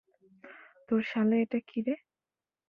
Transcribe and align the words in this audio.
তোর 0.89 1.01
শালে 1.03 1.35
এটা 1.43 1.59
কী 1.67 1.79
রে? 1.85 1.95